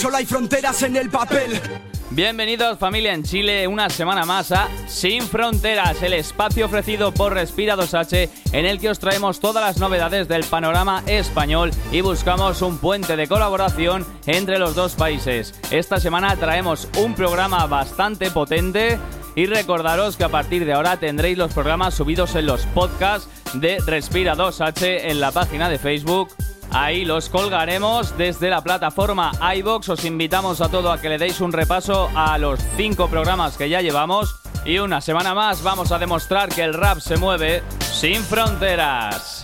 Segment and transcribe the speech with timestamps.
[0.00, 1.60] Solo hay fronteras en el papel.
[2.08, 7.76] Bienvenidos familia en Chile, una semana más a Sin Fronteras, el espacio ofrecido por Respira
[7.76, 12.78] 2H en el que os traemos todas las novedades del panorama español y buscamos un
[12.78, 15.54] puente de colaboración entre los dos países.
[15.70, 18.98] Esta semana traemos un programa bastante potente
[19.36, 23.76] y recordaros que a partir de ahora tendréis los programas subidos en los podcasts de
[23.84, 26.30] Respira 2H en la página de Facebook
[26.72, 29.88] Ahí los colgaremos desde la plataforma iBox.
[29.88, 33.68] Os invitamos a todo a que le deis un repaso a los cinco programas que
[33.68, 34.36] ya llevamos.
[34.64, 39.42] Y una semana más vamos a demostrar que el rap se mueve sin fronteras.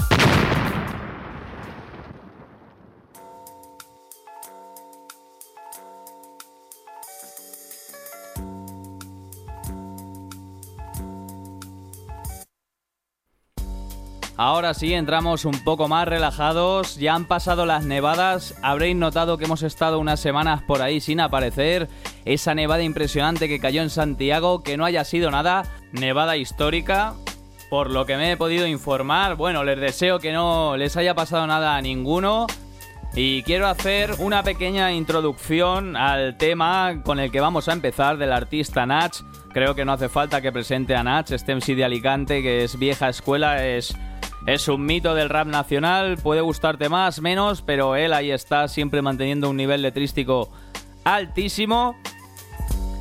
[14.38, 16.96] Ahora sí, entramos un poco más relajados.
[16.96, 18.54] Ya han pasado las nevadas.
[18.62, 21.88] Habréis notado que hemos estado unas semanas por ahí sin aparecer.
[22.26, 25.64] Esa nevada impresionante que cayó en Santiago, que no haya sido nada.
[25.92, 27.14] Nevada histórica.
[27.70, 31.46] Por lo que me he podido informar, bueno, les deseo que no les haya pasado
[31.46, 32.46] nada a ninguno.
[33.14, 38.32] Y quiero hacer una pequeña introducción al tema con el que vamos a empezar del
[38.32, 39.22] artista Natch.
[39.54, 42.78] Creo que no hace falta que presente a Natch, este MC de Alicante, que es
[42.78, 43.96] vieja escuela, es
[44.46, 49.02] es un mito del rap nacional, puede gustarte más, menos, pero él ahí está siempre
[49.02, 50.50] manteniendo un nivel letrístico
[51.04, 51.96] altísimo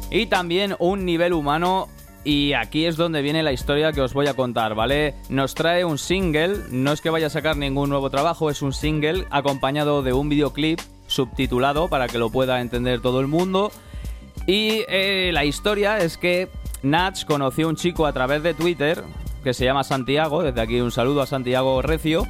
[0.09, 1.89] y también un nivel humano
[2.25, 5.13] y aquí es donde viene la historia que os voy a contar, ¿vale?
[5.29, 8.73] Nos trae un single, no es que vaya a sacar ningún nuevo trabajo, es un
[8.73, 13.71] single acompañado de un videoclip subtitulado para que lo pueda entender todo el mundo.
[14.47, 16.49] Y eh, la historia es que
[16.81, 19.03] Natch conoció a un chico a través de Twitter,
[19.45, 22.27] que se llama Santiago, desde aquí un saludo a Santiago Recio.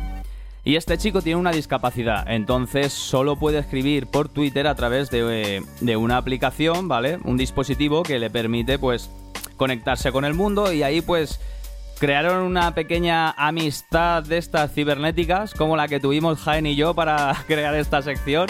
[0.66, 5.64] Y este chico tiene una discapacidad, entonces solo puede escribir por Twitter a través de,
[5.80, 7.20] de, una aplicación, ¿vale?
[7.24, 9.10] Un dispositivo que le permite, pues,
[9.56, 11.40] conectarse con el mundo y ahí, pues,
[12.00, 17.34] crearon una pequeña amistad de estas cibernéticas, como la que tuvimos Jaén y yo para
[17.48, 18.48] crear esta sección.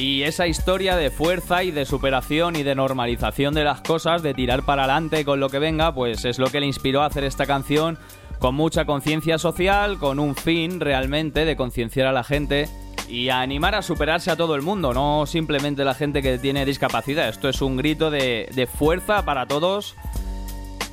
[0.00, 4.32] Y esa historia de fuerza y de superación y de normalización de las cosas, de
[4.32, 7.22] tirar para adelante con lo que venga, pues es lo que le inspiró a hacer
[7.22, 7.98] esta canción
[8.38, 12.66] con mucha conciencia social, con un fin realmente de concienciar a la gente
[13.10, 17.28] y animar a superarse a todo el mundo, no simplemente la gente que tiene discapacidad.
[17.28, 19.96] Esto es un grito de, fuerza para todos.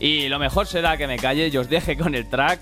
[0.01, 2.59] Y lo mejor será que me calle y os deje con el track.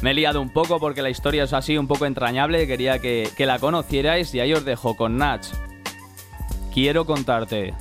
[0.00, 3.28] Me he liado un poco porque la historia es así un poco entrañable, quería que,
[3.36, 5.48] que la conocierais y ahí os dejo con Natch
[6.72, 7.74] quiero contarte.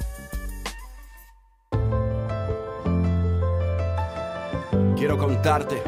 [4.97, 5.81] Quiero contarte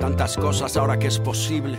[0.00, 1.78] tantas cosas ahora que es posible.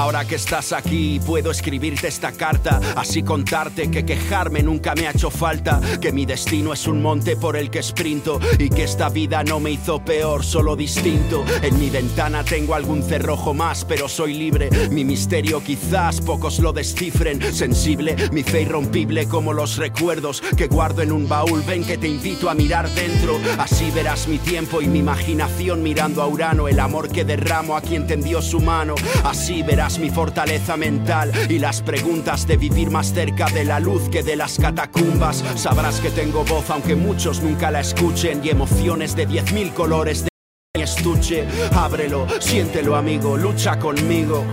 [0.00, 5.10] Ahora que estás aquí, puedo escribirte esta carta, así contarte que quejarme nunca me ha
[5.10, 9.10] hecho falta, que mi destino es un monte por el que sprinto y que esta
[9.10, 11.44] vida no me hizo peor, solo distinto.
[11.60, 14.70] En mi ventana tengo algún cerrojo más, pero soy libre.
[14.90, 17.52] Mi misterio quizás pocos lo descifren.
[17.52, 21.62] Sensible, mi fe irrompible como los recuerdos que guardo en un baúl.
[21.66, 26.22] Ven que te invito a mirar dentro, así verás mi tiempo y mi imaginación mirando
[26.22, 28.94] a Urano, el amor que derramo a quien tendió su mano.
[29.24, 34.08] Así verás mi fortaleza mental y las preguntas de vivir más cerca de la luz
[34.08, 35.42] que de las catacumbas.
[35.56, 40.24] Sabrás que tengo voz aunque muchos nunca la escuchen y emociones de diez mil colores
[40.24, 41.46] de estuche.
[41.74, 44.44] Ábrelo, siéntelo amigo, lucha conmigo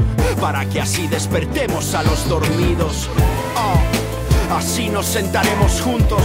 [0.41, 3.09] para que así despertemos a los dormidos.
[3.55, 6.23] Oh, así nos sentaremos juntos,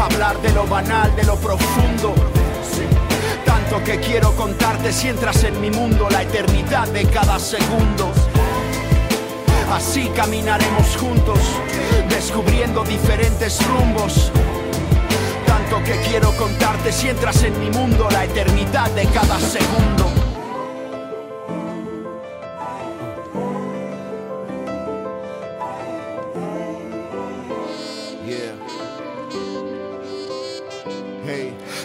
[0.00, 2.14] hablar de lo banal, de lo profundo
[3.44, 8.12] tanto que quiero contarte si entras en mi mundo la eternidad de cada segundo.
[9.74, 11.40] Así caminaremos juntos,
[12.08, 14.30] descubriendo diferentes rumbos.
[15.48, 20.13] Tanto que quiero contarte si entras en mi mundo la eternidad de cada segundo.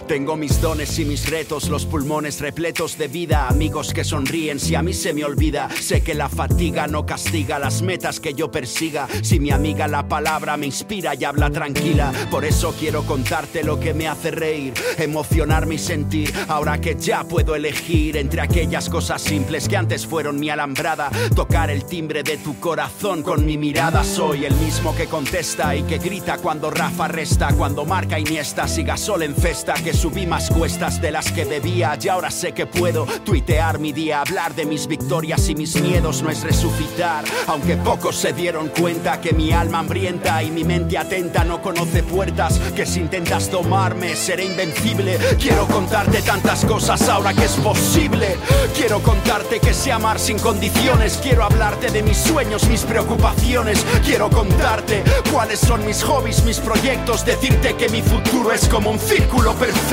[0.10, 4.74] Tengo mis dones y mis retos, los pulmones repletos de vida, amigos que sonríen si
[4.74, 5.70] a mí se me olvida.
[5.80, 9.08] Sé que la fatiga no castiga las metas que yo persiga.
[9.22, 13.80] Si mi amiga la palabra me inspira y habla tranquila, por eso quiero contarte lo
[13.80, 16.34] que me hace reír, emocionar mi sentir.
[16.48, 21.70] Ahora que ya puedo elegir entre aquellas cosas simples que antes fueron mi alambrada, tocar
[21.70, 24.04] el timbre de tu corazón con mi mirada.
[24.04, 28.98] Soy el mismo que contesta y que grita cuando Rafa resta, cuando marca Iniesta, siga
[28.98, 32.66] sol en festa, que subí más cuestas de las que debía y ahora sé que
[32.66, 37.76] puedo tuitear mi día, hablar de mis victorias y mis miedos no es resucitar, aunque
[37.76, 42.60] pocos se dieron cuenta que mi alma hambrienta y mi mente atenta no conoce puertas,
[42.78, 45.18] que si intentas tomarme seré invencible.
[45.38, 48.38] Quiero contarte tantas cosas ahora que es posible.
[48.78, 54.30] Quiero contarte que sé amar sin condiciones, quiero hablarte de mis sueños, mis preocupaciones, quiero
[54.30, 59.54] contarte cuáles son mis hobbies, mis proyectos, decirte que mi futuro es como un círculo
[59.56, 59.89] perfecto.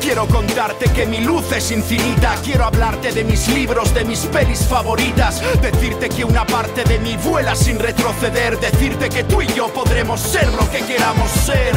[0.00, 4.66] Quiero contarte que mi luz es infinita, quiero hablarte de mis libros, de mis pelis
[4.66, 9.68] favoritas, decirte que una parte de mí vuela sin retroceder, decirte que tú y yo
[9.68, 11.72] podremos ser lo que queramos ser.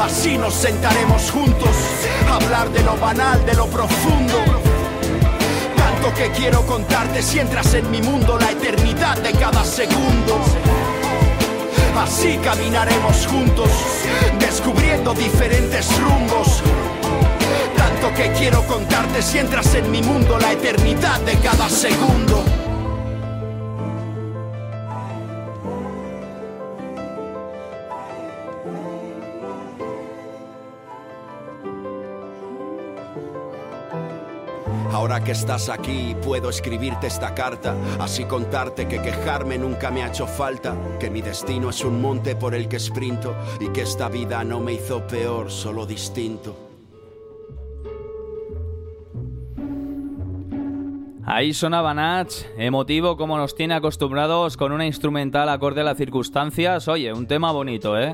[0.00, 1.70] Así nos sentaremos juntos,
[2.30, 4.38] hablar de lo banal, de lo profundo.
[5.76, 10.40] Tanto que quiero contarte si entras en mi mundo la eternidad de cada segundo.
[11.96, 13.70] Así caminaremos juntos,
[14.38, 16.62] descubriendo diferentes rumbos.
[17.76, 22.63] Tanto que quiero contarte si entras en mi mundo la eternidad de cada segundo.
[34.94, 40.06] Ahora que estás aquí, puedo escribirte esta carta, así contarte que quejarme nunca me ha
[40.06, 44.08] hecho falta, que mi destino es un monte por el que sprinto y que esta
[44.08, 46.54] vida no me hizo peor, solo distinto.
[51.24, 56.86] Ahí sonaba Nach, emotivo como nos tiene acostumbrados con una instrumental acorde a las circunstancias.
[56.86, 58.12] Oye, un tema bonito, ¿eh?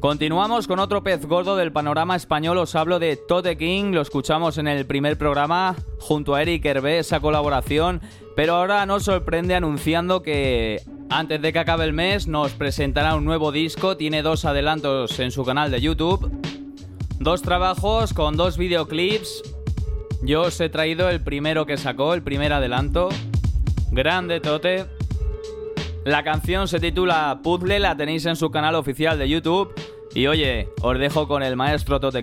[0.00, 2.56] Continuamos con otro pez gordo del panorama español.
[2.56, 3.92] Os hablo de Tote King.
[3.92, 8.00] Lo escuchamos en el primer programa junto a Eric Hervé, esa colaboración.
[8.34, 10.80] Pero ahora nos sorprende anunciando que
[11.10, 13.98] antes de que acabe el mes nos presentará un nuevo disco.
[13.98, 16.32] Tiene dos adelantos en su canal de YouTube.
[17.18, 19.42] Dos trabajos con dos videoclips.
[20.22, 23.10] Yo os he traído el primero que sacó, el primer adelanto.
[23.90, 24.86] Grande Tote.
[26.04, 29.74] La canción se titula Puzzle, la tenéis en su canal oficial de YouTube.
[30.14, 32.22] Y oye, os dejo con el maestro Tote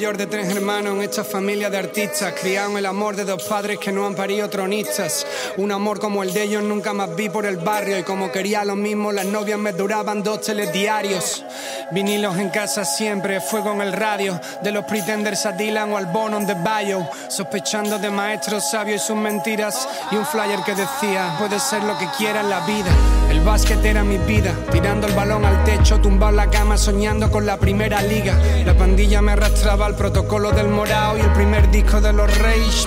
[0.00, 3.78] de tres hermanos en esta familia de artistas, criado en el amor de dos padres
[3.78, 5.26] que no han parido tronistas.
[5.58, 8.64] Un amor como el de ellos nunca más vi por el barrio y como quería
[8.64, 11.44] lo mismo, las novias me duraban dos telediarios.
[11.90, 16.06] Vinilos en casa siempre, fuego en el radio, de los pretenders a Dylan o al
[16.06, 21.36] Bono de Bio, sospechando de maestros sabios y sus mentiras, y un flyer que decía,
[21.38, 23.19] puede ser lo que quiera en la vida.
[23.30, 27.30] El básquet era mi vida, tirando el balón al techo, tumbado en la cama, soñando
[27.30, 28.36] con la primera liga.
[28.64, 32.28] La pandilla me arrastraba al protocolo del morao y el primer disco de los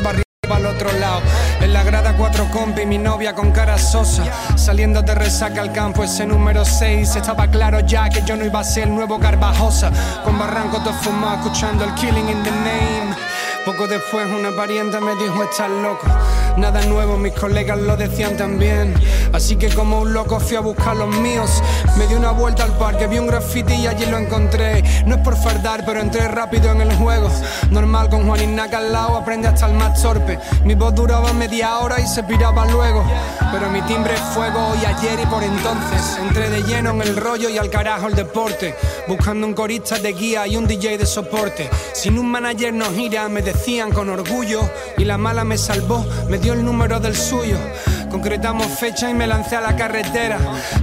[0.03, 1.21] barrió al otro lado.
[1.61, 4.23] En la grada cuatro compi, mi novia con cara sosa.
[4.57, 7.15] Saliendo de resaca al campo, ese número 6.
[7.15, 9.91] Estaba claro ya que yo no iba a ser el nuevo Garbajosa.
[10.23, 13.15] Con barranco todo fumado, escuchando el Killing in the Name.
[13.65, 16.05] Poco después una parienta me dijo, estás loco.
[16.57, 18.93] Nada nuevo, mis colegas lo decían también.
[19.33, 21.63] Así que como un loco fui a buscar los míos.
[21.97, 24.83] Me di una vuelta al parque, vi un graffiti y allí lo encontré.
[25.05, 27.29] No es por fardar, pero entré rápido en el juego.
[27.71, 30.37] Normal con Juan Ignaca al lado, aprende hasta el más torpe.
[30.63, 33.03] Mi voz duraba media hora y se piraba luego.
[33.51, 36.17] Pero mi timbre es fuego hoy, ayer y por entonces.
[36.21, 38.75] Entré de lleno en el rollo y al carajo el deporte.
[39.05, 41.69] Buscando un corista de guía y un DJ de soporte.
[41.93, 44.61] Sin un manager no gira, me decían con orgullo.
[44.97, 47.57] Y la mala me salvó, me dio el número del suyo.
[48.09, 50.37] Concretamos fecha y me lancé a la carretera.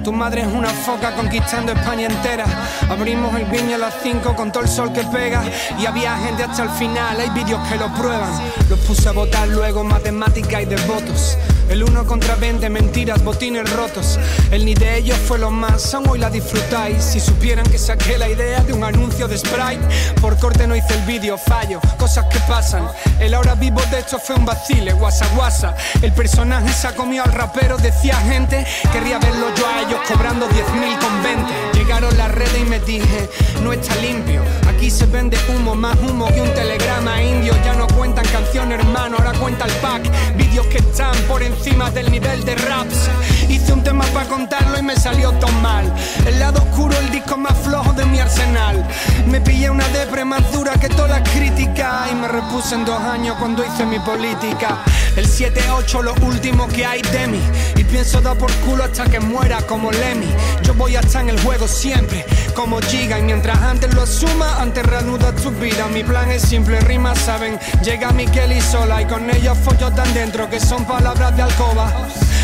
[0.05, 2.45] Tu madre es una foca conquistando España entera.
[2.91, 5.43] Abrimos el viña a las 5 con todo el sol que pega.
[5.79, 8.33] Y había gente hasta el final, hay vídeos que lo prueban.
[8.69, 11.39] Los puse a votar luego, matemática y de votos.
[11.71, 14.19] El uno contra 20, mentiras, botines rotos.
[14.50, 17.03] El ni de ellos fue lo más, aún hoy la disfrutáis.
[17.03, 19.81] Si supieran que saqué la idea de un anuncio de Sprite,
[20.21, 22.89] por corte no hice el vídeo, fallo, cosas que pasan.
[23.21, 25.77] El ahora vivo de esto fue un vacile, guasa guasa.
[26.03, 30.49] El personaje se ha comido al rapero, decía gente, querría verlo yo a ellos cobrando
[30.49, 31.79] 10.000 con 20.
[31.79, 33.31] Llegaron las redes y me dije,
[33.62, 34.43] no está limpio.
[34.81, 37.53] Aquí se vende humo, más humo que un telegrama indio.
[37.67, 40.11] Ya no cuentan canciones, hermano, ahora cuenta el pack.
[40.39, 43.11] Vídeos que están por encima del nivel de raps.
[43.51, 45.85] Hice un tema para contarlo y me salió todo mal.
[46.27, 48.89] El lado oscuro, el disco más flojo de mi arsenal.
[49.27, 53.03] Me pillé una depre más dura que todas las críticas y me repuse en dos
[53.03, 54.79] años cuando hice mi política.
[55.15, 57.41] El 7-8, lo último que hay de mí.
[57.77, 60.29] Y pienso dar por culo hasta que muera como Lemmy.
[60.63, 63.19] Yo voy a estar en el juego siempre, como Giga.
[63.19, 65.89] Y mientras antes lo asuma, antes reanuda tu vida.
[65.89, 67.59] Mi plan es simple, rimas saben.
[67.83, 71.93] Llega Miquel sola y con ella follo tan dentro que son palabras de alcoba.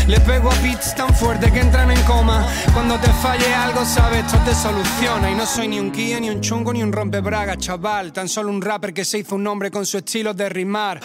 [0.07, 2.47] Le pego a beats tan fuerte que entran en coma.
[2.73, 5.29] Cuando te falle algo, sabes, esto te soluciona.
[5.29, 8.13] Y no soy ni un guía, ni un chungo, ni un rompebraga, chaval.
[8.13, 11.01] Tan solo un rapper que se hizo un nombre con su estilo de rimar.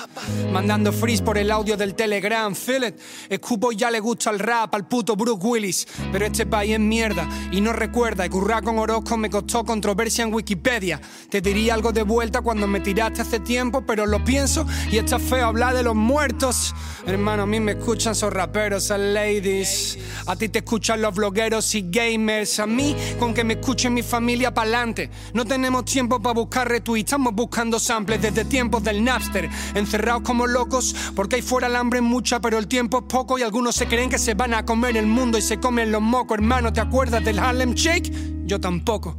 [0.52, 2.94] Mandando freeze por el audio del Telegram, feel it.
[3.28, 5.84] Escupo ya le gusta el rap al puto Brooke Willis.
[6.12, 8.24] Pero este país es mierda y no recuerda.
[8.24, 11.00] Y currar con Orozco me costó controversia en Wikipedia.
[11.28, 15.18] Te diría algo de vuelta cuando me tiraste hace tiempo, pero lo pienso y está
[15.18, 16.72] feo hablar de los muertos.
[17.04, 19.98] Hermano, a mí me escuchan esos raperos ladies.
[20.26, 22.60] A ti te escuchan los blogueros y gamers.
[22.60, 25.10] A mí, con que me escuchen mi familia pa'lante.
[25.34, 27.10] No tenemos tiempo para buscar retweets.
[27.10, 29.48] Estamos buscando samples desde tiempos del Napster.
[29.74, 33.38] Encerrados como locos, porque ahí fuera el hambre es mucha, pero el tiempo es poco.
[33.38, 36.02] Y algunos se creen que se van a comer el mundo y se comen los
[36.02, 36.38] mocos.
[36.38, 38.12] Hermano, ¿te acuerdas del Harlem Shake?
[38.44, 39.16] Yo tampoco.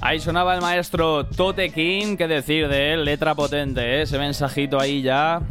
[0.00, 4.02] Ahí sonaba el maestro Tote King, qué decir de él, letra potente, ¿eh?
[4.02, 5.42] ese mensajito ahí ya.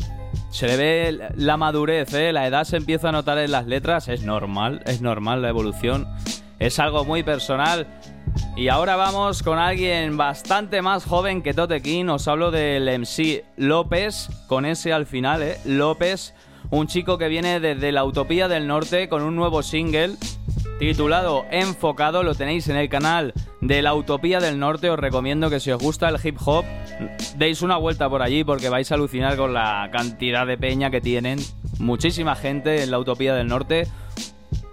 [0.52, 2.32] Se le ve la madurez, ¿eh?
[2.32, 6.08] la edad se empieza a notar en las letras, es normal, es normal la evolución,
[6.60, 7.88] es algo muy personal.
[8.56, 13.44] Y ahora vamos con alguien bastante más joven que Tote King, os hablo del MC
[13.58, 15.58] López, con ese al final, ¿eh?
[15.66, 16.34] López,
[16.70, 20.16] un chico que viene desde la Utopía del Norte con un nuevo single
[20.80, 24.90] titulado Enfocado, lo tenéis en el canal de la Utopía del Norte.
[24.90, 26.66] Os recomiendo que si os gusta el hip hop,
[27.36, 31.02] deis una vuelta por allí porque vais a alucinar con la cantidad de peña que
[31.02, 31.40] tienen.
[31.80, 33.88] Muchísima gente en la Utopía del Norte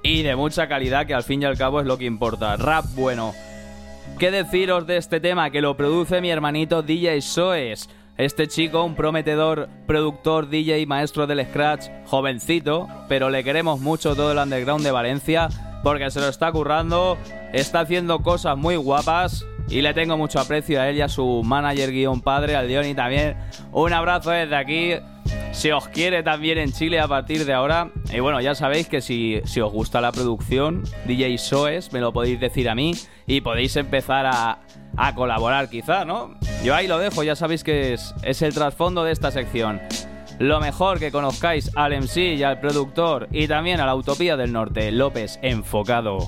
[0.03, 2.57] y de mucha calidad, que al fin y al cabo es lo que importa.
[2.57, 3.33] Rap bueno.
[4.19, 5.51] ¿Qué deciros de este tema?
[5.51, 7.89] Que lo produce mi hermanito DJ Soes.
[8.17, 14.31] Este chico, un prometedor productor, DJ maestro del Scratch, jovencito, pero le queremos mucho todo
[14.31, 15.49] el underground de Valencia
[15.85, 17.19] porque se lo está currando,
[17.53, 21.43] está haciendo cosas muy guapas y le tengo mucho aprecio a él y a su
[21.45, 23.37] manager guion padre, al Diony también.
[23.71, 24.93] Un abrazo desde aquí.
[25.53, 27.91] Si os quiere también en Chile a partir de ahora.
[28.13, 32.13] Y bueno, ya sabéis que si, si os gusta la producción, DJ Soes, me lo
[32.13, 32.93] podéis decir a mí
[33.27, 34.61] y podéis empezar a,
[34.97, 36.35] a colaborar quizá, ¿no?
[36.65, 39.81] Yo ahí lo dejo, ya sabéis que es, es el trasfondo de esta sección
[40.39, 44.53] lo mejor que conozcáis al MC y al productor y también a la Utopía del
[44.53, 46.19] Norte, López Enfocado.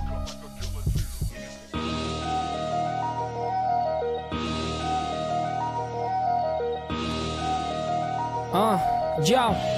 [8.53, 8.81] Ah,
[9.23, 9.75] ya.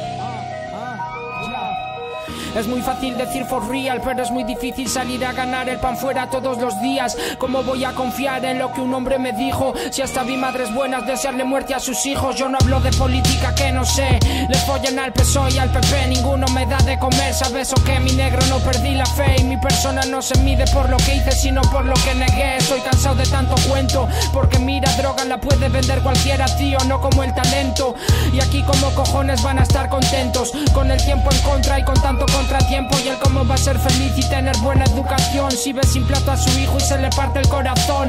[2.59, 5.97] Es muy fácil decir for real, pero es muy difícil salir a ganar el pan
[5.97, 7.17] fuera todos los días.
[7.39, 9.75] ¿Cómo voy a confiar en lo que un hombre me dijo?
[9.93, 12.35] Si hasta vi madres buenas desearle muerte a sus hijos.
[12.35, 14.19] Yo no hablo de política que no sé.
[14.49, 17.33] Le follen al PSOE y al PP, ninguno me da de comer.
[17.33, 18.01] ¿Sabes o qué?
[18.01, 21.15] Mi negro no perdí la fe y mi persona no se mide por lo que
[21.15, 22.57] hice, sino por lo que negué.
[22.57, 27.23] Estoy cansado de tanto cuento, porque mira, droga la puede vender cualquiera, tío, no como
[27.23, 27.95] el talento.
[28.33, 31.95] Y aquí como cojones van a estar contentos, con el tiempo en contra y con
[32.03, 35.51] tanto contra tiempo y el cómo va a ser feliz y tener buena educación.
[35.51, 38.09] Si ve sin plato a su hijo y se le parte el corazón.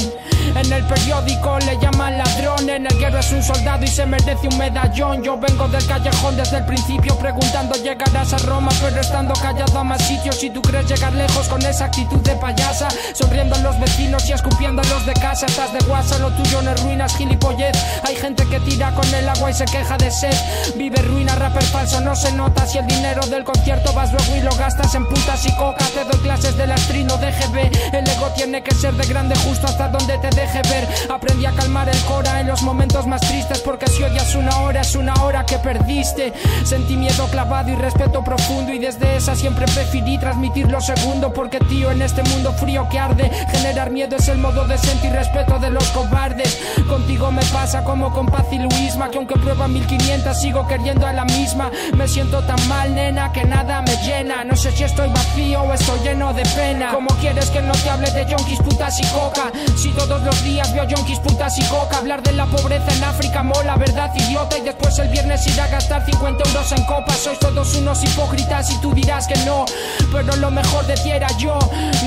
[0.55, 4.48] En el periódico le llaman ladrón, en el guerra es un soldado y se merece
[4.48, 5.24] un medallón.
[5.24, 9.84] Yo vengo del callejón desde el principio preguntando llegarás a Roma, pero estando callado a
[9.84, 10.36] más sitios.
[10.38, 14.34] Si tú crees llegar lejos con esa actitud de payasa, sonriendo a los vecinos y
[14.34, 15.46] escupiendo a los de casa.
[15.46, 17.77] Estás de guasa, lo tuyo no es ruinas, gilipollez.
[18.03, 20.36] Hay gente que tira con el agua y se queja de sed.
[20.75, 24.52] Vive ruina, rapper falso, no se nota si el dinero del concierto vas y lo
[24.56, 25.86] gastas en putas y coca.
[25.94, 27.96] Te doy clases de lastrino de GB.
[27.96, 30.88] El ego tiene que ser de grande justo hasta donde te deje ver.
[31.10, 33.60] Aprendí a calmar el cora en los momentos más tristes.
[33.60, 36.34] Porque si odias una hora, es una hora que perdiste.
[36.64, 38.74] Sentí miedo clavado y respeto profundo.
[38.74, 41.34] Y desde esa siempre preferí transmitir lo segundo.
[41.34, 45.12] Porque tío, en este mundo frío que arde, generar miedo es el modo de sentir
[45.12, 46.60] respeto de los cobardes.
[46.88, 49.10] Contigo me pasa como con Paz y Luisma.
[49.10, 51.72] Que aunque prueba 1500, sigo queriendo a la misma.
[51.96, 54.44] Me siento tan mal, nena, que nada me llena.
[54.44, 56.92] No sé si estoy vacío o estoy lleno de pena.
[56.94, 59.51] ¿Cómo quieres que no te hable de yonkis, putas y coca?
[59.75, 61.98] Si todos los días veo yonkis, putas y coca.
[61.98, 64.58] Hablar de la pobreza en África mola, verdad, idiota.
[64.58, 67.18] Y después el viernes ir a gastar 50 euros en copas.
[67.18, 69.66] Sois todos unos hipócritas y tú dirás que no.
[70.12, 71.58] Pero lo mejor de ti era yo.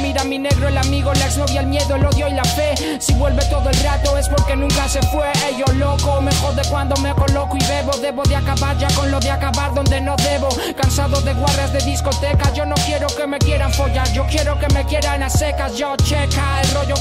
[0.01, 2.75] Mira mi negro, el amigo, la exnovia, el miedo, el odio y la fe.
[2.99, 5.31] Si vuelve todo el rato es porque nunca se fue.
[5.49, 7.93] Ello loco, me jode cuando me coloco y bebo.
[7.99, 10.49] Debo de acabar ya con lo de acabar donde no debo.
[10.77, 12.53] Cansado de guardias de discoteca.
[12.55, 15.77] Yo no quiero que me quieran follar, yo quiero que me quieran a secas.
[15.77, 16.92] Yo checa el rollo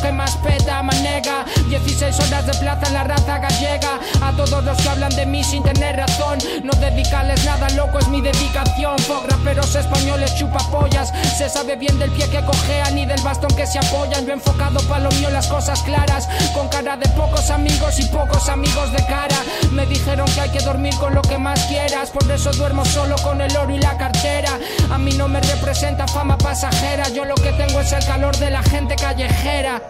[1.72, 3.98] 16 horas de plaza en la raza gallega.
[4.22, 6.38] A todos los que hablan de mí sin tener razón.
[6.64, 9.00] No dedicarles nada loco, es mi dedicación.
[9.00, 11.14] Fuck raperos españoles chupapollas.
[11.38, 14.26] Se sabe bien del pie que cojean y del bastón que se apoyan.
[14.26, 16.28] Yo enfocado para lo mío, las cosas claras.
[16.54, 19.38] Con cara de pocos amigos y pocos amigos de cara.
[19.72, 22.12] Me dijeron que hay que dormir con lo que más quieras.
[22.12, 24.60] Por eso duermo solo con el oro y la cartera.
[24.92, 27.08] A mí no me representa fama pasajera.
[27.10, 29.82] Yo lo que tengo es el calor de la gente callejera.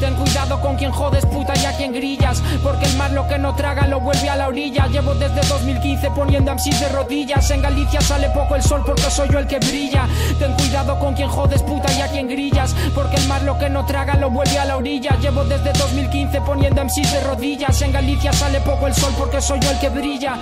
[0.00, 2.42] Ten cuidado con quien jodes puta y a quien grillas.
[2.62, 4.86] Porque el mar lo que no traga lo vuelve a la orilla.
[4.86, 7.50] Llevo desde 2015 poniendo MCs de rodillas.
[7.50, 10.06] En Galicia sale poco el sol porque soy yo el que brilla.
[10.38, 12.74] Ten cuidado con quien jodes puta y a quien grillas.
[12.94, 15.16] Porque el mar lo que no traga lo vuelve a la orilla.
[15.20, 17.80] Llevo desde 2015 poniendo MCs de rodillas.
[17.82, 20.36] En Galicia sale poco el sol porque soy yo el que brilla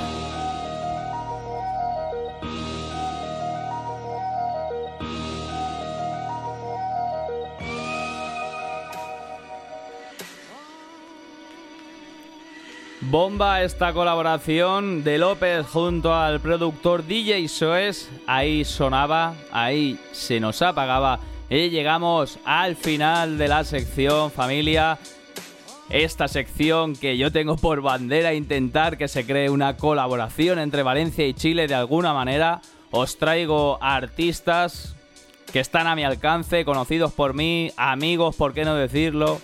[13.08, 18.10] Bomba esta colaboración de López junto al productor DJ Soes.
[18.26, 21.20] Ahí sonaba, ahí se nos apagaba.
[21.48, 24.98] Y llegamos al final de la sección, familia.
[25.88, 31.28] Esta sección que yo tengo por bandera intentar que se cree una colaboración entre Valencia
[31.28, 32.60] y Chile de alguna manera.
[32.90, 34.96] Os traigo artistas
[35.52, 39.40] que están a mi alcance, conocidos por mí, amigos, por qué no decirlo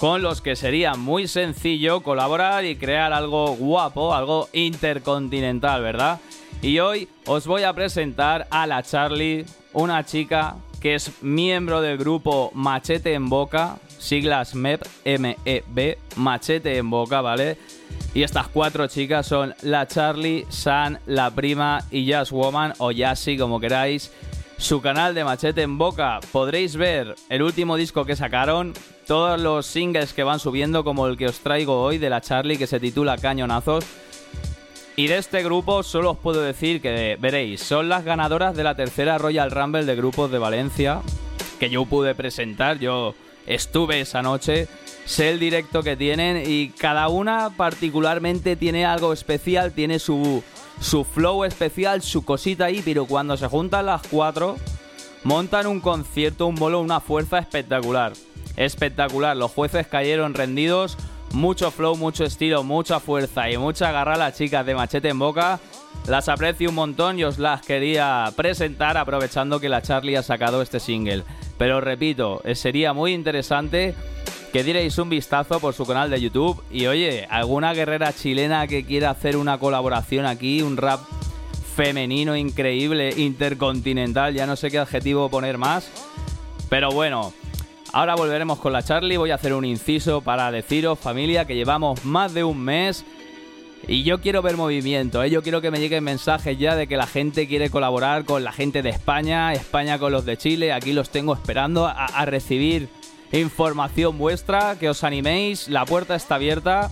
[0.00, 6.20] con los que sería muy sencillo colaborar y crear algo guapo, algo intercontinental, ¿verdad?
[6.62, 11.98] Y hoy os voy a presentar a la Charlie, una chica que es miembro del
[11.98, 17.58] grupo Machete en Boca, siglas MEP, M-E-B, Machete en Boca, ¿vale?
[18.14, 23.36] Y estas cuatro chicas son la Charlie, San, la prima y Jazz Woman o Yassi,
[23.36, 24.10] como queráis.
[24.56, 28.72] Su canal de Machete en Boca podréis ver el último disco que sacaron,
[29.10, 32.56] todos los singles que van subiendo, como el que os traigo hoy de la Charlie,
[32.56, 33.84] que se titula Cañonazos.
[34.94, 38.76] Y de este grupo solo os puedo decir que, veréis, son las ganadoras de la
[38.76, 41.00] tercera Royal Rumble de grupos de Valencia,
[41.58, 43.16] que yo pude presentar, yo
[43.48, 44.68] estuve esa noche,
[45.06, 50.44] sé el directo que tienen y cada una particularmente tiene algo especial, tiene su,
[50.80, 54.54] su flow especial, su cosita ahí, pero cuando se juntan las cuatro,
[55.24, 58.12] montan un concierto, un bolo, una fuerza espectacular
[58.56, 59.36] espectacular.
[59.36, 60.96] Los jueces cayeron rendidos.
[61.32, 65.60] Mucho flow, mucho estilo, mucha fuerza y mucha garra las chicas de Machete en Boca.
[66.08, 70.60] Las aprecio un montón y os las quería presentar aprovechando que la Charlie ha sacado
[70.60, 71.22] este single.
[71.56, 73.94] Pero repito, eh, sería muy interesante
[74.52, 78.84] que dierais un vistazo por su canal de YouTube y oye, alguna guerrera chilena que
[78.84, 81.00] quiera hacer una colaboración aquí, un rap
[81.76, 85.88] femenino increíble, intercontinental, ya no sé qué adjetivo poner más.
[86.68, 87.32] Pero bueno,
[87.92, 89.16] Ahora volveremos con la Charlie.
[89.16, 93.04] Voy a hacer un inciso para deciros, familia, que llevamos más de un mes
[93.88, 95.30] y yo quiero ver movimiento, ¿eh?
[95.30, 98.52] yo quiero que me lleguen mensajes ya de que la gente quiere colaborar con la
[98.52, 102.88] gente de España, España con los de Chile, aquí los tengo esperando a, a recibir
[103.32, 106.90] información vuestra, que os animéis, la puerta está abierta.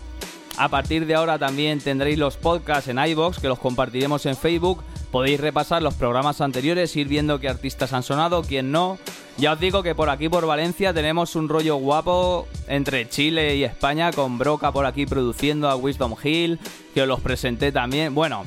[0.58, 4.82] A partir de ahora también tendréis los podcasts en iBox, que los compartiremos en Facebook.
[5.12, 8.98] Podéis repasar los programas anteriores, ir viendo qué artistas han sonado, quién no.
[9.36, 13.62] Ya os digo que por aquí, por Valencia, tenemos un rollo guapo entre Chile y
[13.62, 16.58] España, con Broca por aquí produciendo a Wisdom Hill,
[16.92, 18.12] que os los presenté también.
[18.12, 18.44] Bueno,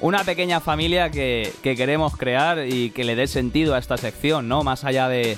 [0.00, 4.62] una pequeña familia que, queremos crear y que le dé sentido a esta sección, ¿no?
[4.62, 5.36] Más allá de,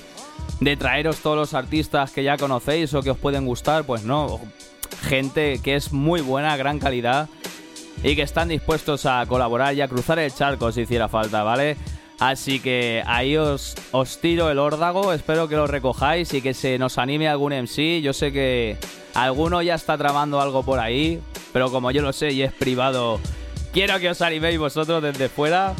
[0.60, 4.38] de traeros todos los artistas que ya conocéis o que os pueden gustar, pues no.
[5.02, 7.28] Gente que es muy buena, gran calidad
[8.02, 11.76] y que están dispuestos a colaborar y a cruzar el charco si hiciera falta, ¿vale?
[12.18, 16.78] Así que ahí os, os tiro el órdago, espero que lo recojáis y que se
[16.78, 18.02] nos anime algún MC.
[18.02, 18.76] Yo sé que
[19.14, 21.20] alguno ya está tramando algo por ahí,
[21.52, 23.20] pero como yo lo sé y es privado,
[23.72, 25.74] quiero que os animéis vosotros desde fuera.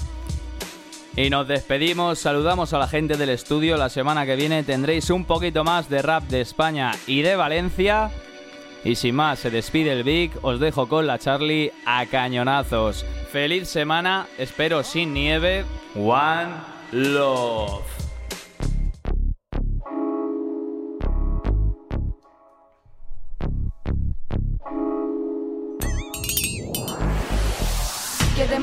[1.14, 3.77] Y nos despedimos, saludamos a la gente del estudio.
[3.77, 8.11] La semana que viene tendréis un poquito más de rap de España y de Valencia.
[8.84, 13.04] Y sin más, se despide el Big, os dejo con la Charlie a cañonazos.
[13.30, 15.64] Feliz semana, espero sin nieve.
[15.94, 16.50] One
[16.92, 17.99] Love.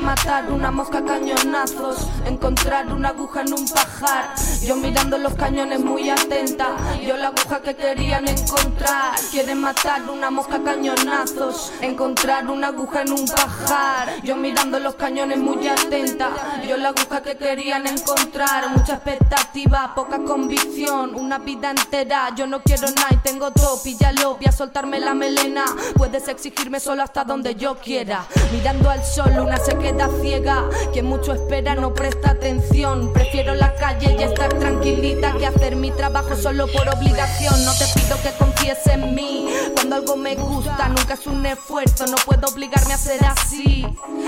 [0.08, 4.34] Matar una mosca a cañonazos, encontrar una aguja en un pajar.
[4.66, 9.20] Yo mirando los cañones muy atenta, yo la aguja que querían encontrar.
[9.32, 14.24] Quieren matar una mosca a cañonazos, encontrar una aguja en un pajar.
[14.24, 16.30] Yo mirando los cañones muy atenta,
[16.66, 18.70] yo la aguja que querían encontrar.
[18.70, 22.34] Mucha expectativa, poca convicción, una vida entera.
[22.34, 25.66] Yo no quiero nada y tengo todo, píllalo, voy a soltarme la melena.
[25.98, 28.26] Puedes exigirme solo hasta donde yo quiera.
[28.54, 29.76] Mirando al sol, una se
[30.22, 30.70] ciega.
[30.94, 33.12] Quien mucho espera no presta atención.
[33.14, 37.66] Prefiero la calle y estar tranquilita que hacer mi trabajo solo por obligación.
[37.66, 39.48] No te pido que confíes en mí.
[39.74, 42.06] Cuando algo me gusta, nunca es un esfuerzo.
[42.08, 43.86] No puedo obligarme a ser así.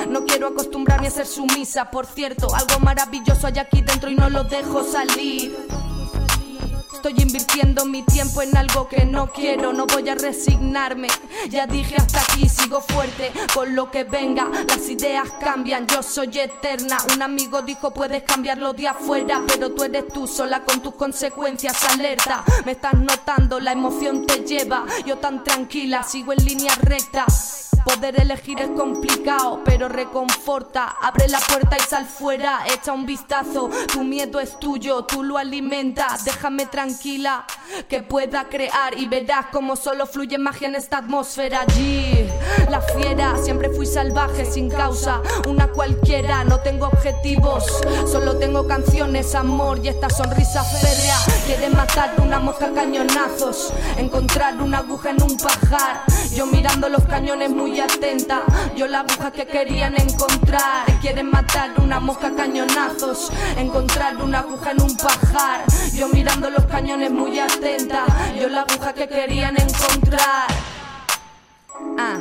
[0.10, 1.92] No quiero acostumbrarme a ser sumisa.
[1.92, 5.56] Por cierto, algo maravilloso hay aquí dentro y no lo dejo salir.
[7.00, 11.08] Estoy invirtiendo mi tiempo en algo que no quiero, no voy a resignarme.
[11.50, 14.50] Ya dije hasta aquí, sigo fuerte con lo que venga.
[14.68, 16.98] Las ideas cambian, yo soy eterna.
[17.16, 21.82] Un amigo dijo puedes cambiarlo de afuera, pero tú eres tú sola con tus consecuencias.
[21.94, 24.84] Alerta, me estás notando, la emoción te lleva.
[25.06, 27.26] Yo tan tranquila, sigo en línea recta.
[27.86, 30.96] Poder elegir es complicado, pero reconforta.
[31.02, 33.70] Abre la puerta y sal fuera, echa un vistazo.
[33.92, 36.26] Tu miedo es tuyo, tú lo alimentas.
[36.26, 37.46] Déjame tranquila
[37.88, 41.62] que pueda crear y verás como solo fluye magia en esta atmósfera.
[41.62, 42.28] Allí,
[42.70, 43.29] la fiera,
[43.80, 45.22] fui salvaje sin causa.
[45.48, 47.64] Una cualquiera, no tengo objetivos,
[48.12, 51.16] solo tengo canciones, amor y esta sonrisa férrea.
[51.46, 56.02] Quiere matar una mosca a cañonazos, encontrar una aguja en un pajar.
[56.36, 58.42] Yo mirando los cañones muy atenta,
[58.76, 60.86] yo la aguja que querían encontrar.
[61.00, 65.64] Quieren matar una mosca a cañonazos, encontrar una aguja en un pajar.
[65.94, 68.04] Yo mirando los cañones muy atenta,
[68.38, 70.48] yo la aguja que querían encontrar.
[71.98, 72.20] Ah.